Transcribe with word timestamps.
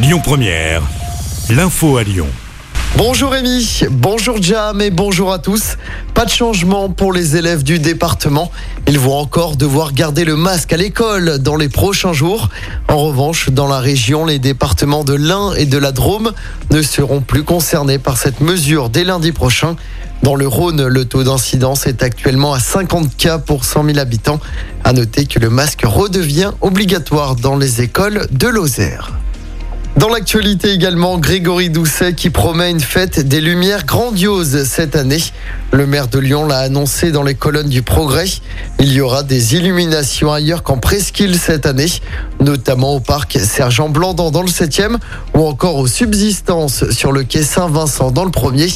Lyon 0.00 0.20
Première, 0.22 0.82
l'info 1.50 1.96
à 1.96 2.04
Lyon. 2.04 2.28
Bonjour 2.96 3.32
Rémi, 3.32 3.80
bonjour 3.90 4.40
Jam 4.40 4.80
et 4.80 4.90
bonjour 4.90 5.32
à 5.32 5.40
tous. 5.40 5.76
Pas 6.14 6.24
de 6.24 6.30
changement 6.30 6.88
pour 6.88 7.12
les 7.12 7.34
élèves 7.34 7.64
du 7.64 7.80
département. 7.80 8.52
Ils 8.86 9.00
vont 9.00 9.18
encore 9.18 9.56
devoir 9.56 9.92
garder 9.92 10.24
le 10.24 10.36
masque 10.36 10.72
à 10.72 10.76
l'école 10.76 11.38
dans 11.38 11.56
les 11.56 11.68
prochains 11.68 12.12
jours. 12.12 12.48
En 12.86 12.98
revanche, 12.98 13.50
dans 13.50 13.66
la 13.66 13.80
région, 13.80 14.24
les 14.24 14.38
départements 14.38 15.02
de 15.02 15.14
l'Ain 15.14 15.52
et 15.54 15.66
de 15.66 15.78
la 15.78 15.90
Drôme 15.90 16.32
ne 16.70 16.80
seront 16.80 17.20
plus 17.20 17.42
concernés 17.42 17.98
par 17.98 18.18
cette 18.18 18.40
mesure 18.40 18.90
dès 18.90 19.02
lundi 19.02 19.32
prochain. 19.32 19.74
Dans 20.22 20.36
le 20.36 20.46
Rhône, 20.46 20.86
le 20.86 21.04
taux 21.06 21.24
d'incidence 21.24 21.88
est 21.88 22.04
actuellement 22.04 22.52
à 22.52 22.60
50 22.60 23.16
cas 23.16 23.38
pour 23.38 23.64
100 23.64 23.84
000 23.84 23.98
habitants. 23.98 24.38
À 24.84 24.92
noter 24.92 25.26
que 25.26 25.40
le 25.40 25.50
masque 25.50 25.82
redevient 25.84 26.52
obligatoire 26.60 27.34
dans 27.34 27.56
les 27.56 27.82
écoles 27.82 28.28
de 28.30 28.46
Lozère. 28.46 29.17
Dans 29.98 30.10
l'actualité 30.10 30.70
également, 30.70 31.18
Grégory 31.18 31.70
Doucet 31.70 32.12
qui 32.12 32.30
promet 32.30 32.70
une 32.70 32.78
fête 32.78 33.18
des 33.18 33.40
Lumières 33.40 33.84
grandiose 33.84 34.62
cette 34.62 34.94
année. 34.94 35.18
Le 35.72 35.88
maire 35.88 36.06
de 36.06 36.20
Lyon 36.20 36.46
l'a 36.46 36.58
annoncé 36.58 37.10
dans 37.10 37.24
les 37.24 37.34
colonnes 37.34 37.68
du 37.68 37.82
Progrès. 37.82 38.28
Il 38.78 38.92
y 38.92 39.00
aura 39.00 39.24
des 39.24 39.56
illuminations 39.56 40.32
ailleurs 40.32 40.62
qu'en 40.62 40.78
Presqu'île 40.78 41.36
cette 41.36 41.66
année, 41.66 41.90
notamment 42.38 42.94
au 42.94 43.00
parc 43.00 43.40
Sergent 43.40 43.88
Blandan 43.88 44.30
dans 44.30 44.42
le 44.42 44.48
7e 44.48 44.98
ou 45.34 45.44
encore 45.44 45.74
aux 45.74 45.88
subsistances 45.88 46.88
sur 46.90 47.10
le 47.10 47.24
quai 47.24 47.42
Saint-Vincent 47.42 48.12
dans 48.12 48.24
le 48.24 48.30
premier. 48.30 48.68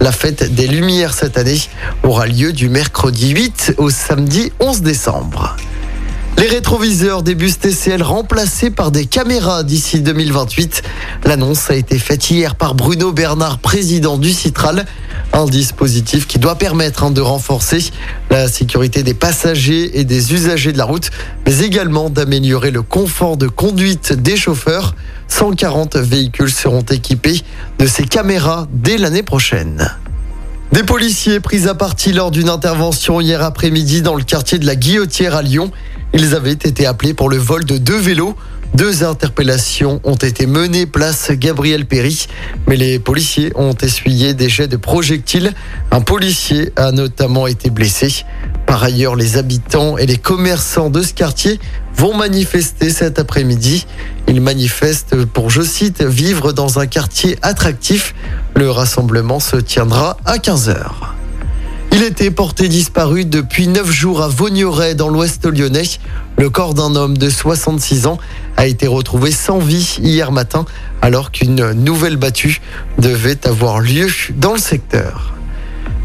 La 0.00 0.10
fête 0.10 0.56
des 0.56 0.66
Lumières 0.66 1.14
cette 1.14 1.38
année 1.38 1.60
aura 2.02 2.26
lieu 2.26 2.52
du 2.52 2.68
mercredi 2.68 3.30
8 3.30 3.74
au 3.78 3.90
samedi 3.90 4.50
11 4.58 4.82
décembre. 4.82 5.54
Les 6.44 6.50
rétroviseurs 6.50 7.22
des 7.22 7.34
bus 7.34 7.58
TCL 7.58 8.02
remplacés 8.02 8.68
par 8.68 8.90
des 8.90 9.06
caméras 9.06 9.62
d'ici 9.62 10.00
2028. 10.00 10.82
L'annonce 11.24 11.70
a 11.70 11.74
été 11.74 11.98
faite 11.98 12.30
hier 12.30 12.54
par 12.54 12.74
Bruno 12.74 13.12
Bernard, 13.12 13.60
président 13.60 14.18
du 14.18 14.30
Citral. 14.30 14.84
Un 15.32 15.46
dispositif 15.46 16.26
qui 16.26 16.38
doit 16.38 16.56
permettre 16.56 17.02
hein, 17.02 17.10
de 17.10 17.22
renforcer 17.22 17.82
la 18.28 18.46
sécurité 18.46 19.02
des 19.02 19.14
passagers 19.14 19.98
et 19.98 20.04
des 20.04 20.34
usagers 20.34 20.74
de 20.74 20.76
la 20.76 20.84
route, 20.84 21.10
mais 21.46 21.60
également 21.60 22.10
d'améliorer 22.10 22.70
le 22.70 22.82
confort 22.82 23.38
de 23.38 23.48
conduite 23.48 24.12
des 24.12 24.36
chauffeurs. 24.36 24.94
140 25.28 25.96
véhicules 25.96 26.52
seront 26.52 26.82
équipés 26.82 27.40
de 27.78 27.86
ces 27.86 28.04
caméras 28.04 28.68
dès 28.70 28.98
l'année 28.98 29.22
prochaine. 29.22 29.90
Des 30.72 30.82
policiers 30.82 31.38
pris 31.38 31.68
à 31.68 31.74
partie 31.74 32.12
lors 32.12 32.32
d'une 32.32 32.48
intervention 32.48 33.20
hier 33.20 33.42
après-midi 33.42 34.02
dans 34.02 34.16
le 34.16 34.24
quartier 34.24 34.58
de 34.58 34.66
la 34.66 34.74
Guillotière 34.74 35.36
à 35.36 35.40
Lyon. 35.40 35.70
Ils 36.14 36.36
avaient 36.36 36.52
été 36.52 36.86
appelés 36.86 37.12
pour 37.12 37.28
le 37.28 37.36
vol 37.36 37.64
de 37.64 37.76
deux 37.76 37.98
vélos. 37.98 38.36
Deux 38.74 39.02
interpellations 39.02 40.00
ont 40.04 40.14
été 40.14 40.46
menées 40.46 40.86
place 40.86 41.32
Gabriel 41.32 41.86
Péry, 41.86 42.26
mais 42.68 42.76
les 42.76 43.00
policiers 43.00 43.52
ont 43.56 43.74
essuyé 43.74 44.32
des 44.32 44.48
jets 44.48 44.68
de 44.68 44.76
projectiles. 44.76 45.52
Un 45.90 46.00
policier 46.00 46.72
a 46.76 46.92
notamment 46.92 47.48
été 47.48 47.68
blessé. 47.70 48.24
Par 48.66 48.82
ailleurs, 48.82 49.16
les 49.16 49.36
habitants 49.36 49.98
et 49.98 50.06
les 50.06 50.16
commerçants 50.16 50.88
de 50.88 51.02
ce 51.02 51.14
quartier 51.14 51.58
vont 51.96 52.16
manifester 52.16 52.90
cet 52.90 53.18
après-midi. 53.18 53.86
Ils 54.28 54.40
manifestent 54.40 55.24
pour, 55.24 55.50
je 55.50 55.62
cite, 55.62 56.02
vivre 56.02 56.52
dans 56.52 56.78
un 56.78 56.86
quartier 56.86 57.38
attractif. 57.42 58.14
Le 58.54 58.70
rassemblement 58.70 59.40
se 59.40 59.56
tiendra 59.56 60.16
à 60.24 60.38
15h. 60.38 60.76
Il 60.76 61.13
était 62.04 62.30
porté 62.30 62.68
disparu 62.68 63.24
depuis 63.24 63.66
9 63.66 63.90
jours 63.90 64.22
à 64.22 64.28
Vaugneray 64.28 64.94
dans 64.94 65.08
l'ouest 65.08 65.46
lyonnais. 65.46 65.88
Le 66.36 66.50
corps 66.50 66.74
d'un 66.74 66.96
homme 66.96 67.16
de 67.16 67.30
66 67.30 68.06
ans 68.06 68.18
a 68.58 68.66
été 68.66 68.86
retrouvé 68.86 69.30
sans 69.30 69.58
vie 69.58 69.96
hier 70.02 70.30
matin 70.30 70.66
alors 71.00 71.30
qu'une 71.30 71.72
nouvelle 71.72 72.18
battue 72.18 72.60
devait 72.98 73.46
avoir 73.46 73.80
lieu 73.80 74.08
dans 74.36 74.52
le 74.52 74.58
secteur. 74.58 75.34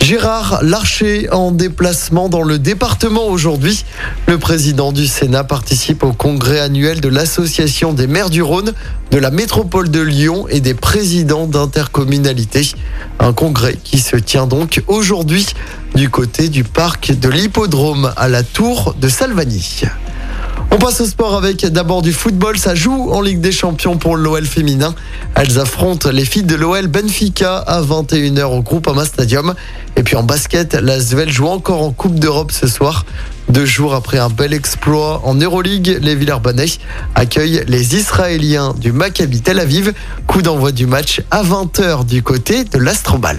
Gérard 0.00 0.58
Larcher 0.62 1.30
en 1.32 1.50
déplacement 1.50 2.28
dans 2.28 2.42
le 2.42 2.58
département 2.58 3.26
aujourd'hui. 3.28 3.84
Le 4.26 4.36
président 4.36 4.92
du 4.92 5.06
Sénat 5.06 5.44
participe 5.44 6.02
au 6.02 6.12
congrès 6.12 6.60
annuel 6.60 7.00
de 7.00 7.08
l'Association 7.08 7.94
des 7.94 8.06
maires 8.06 8.28
du 8.28 8.42
Rhône, 8.42 8.72
de 9.12 9.18
la 9.18 9.30
métropole 9.30 9.90
de 9.90 10.00
Lyon 10.00 10.46
et 10.50 10.60
des 10.60 10.74
présidents 10.74 11.46
d'intercommunalité. 11.46 12.72
Un 13.18 13.32
congrès 13.32 13.78
qui 13.82 13.98
se 13.98 14.16
tient 14.16 14.46
donc 14.46 14.82
aujourd'hui 14.88 15.46
du 15.94 16.10
côté 16.10 16.48
du 16.48 16.64
parc 16.64 17.12
de 17.12 17.28
l'Hippodrome 17.28 18.12
à 18.16 18.28
la 18.28 18.42
tour 18.42 18.94
de 19.00 19.08
Salvani. 19.08 19.82
On 20.70 20.76
passe 20.76 21.00
au 21.00 21.06
sport 21.06 21.36
avec 21.36 21.64
d'abord 21.66 22.02
du 22.02 22.12
football. 22.12 22.58
Ça 22.58 22.74
joue 22.74 23.12
en 23.12 23.20
Ligue 23.20 23.40
des 23.40 23.52
Champions 23.52 23.96
pour 23.96 24.16
l'OL 24.16 24.44
féminin. 24.44 24.94
Elles 25.36 25.58
affrontent 25.60 26.10
les 26.10 26.24
filles 26.24 26.42
de 26.42 26.56
l'OL 26.56 26.88
Benfica 26.88 27.58
à 27.58 27.80
21h 27.80 28.44
au 28.44 28.62
Groupama 28.62 29.04
Stadium. 29.04 29.54
Et 29.96 30.02
puis 30.02 30.16
en 30.16 30.24
basket, 30.24 30.74
la 30.74 31.00
Svel 31.00 31.30
joue 31.30 31.46
encore 31.46 31.82
en 31.82 31.92
Coupe 31.92 32.18
d'Europe 32.18 32.50
ce 32.50 32.66
soir. 32.66 33.04
Deux 33.48 33.66
jours 33.66 33.94
après 33.94 34.18
un 34.18 34.30
bel 34.30 34.52
exploit 34.52 35.20
en 35.24 35.34
Euroleague, 35.34 35.98
les 36.02 36.16
Villers-Banais 36.16 36.66
accueillent 37.14 37.62
les 37.68 37.94
Israéliens 37.94 38.74
du 38.76 38.90
Maccabi 38.90 39.42
Tel 39.42 39.60
Aviv. 39.60 39.92
Coup 40.26 40.42
d'envoi 40.42 40.72
du 40.72 40.86
match 40.86 41.22
à 41.30 41.44
20h 41.44 42.04
du 42.04 42.22
côté 42.22 42.64
de 42.64 42.78
l'Astrobal. 42.78 43.38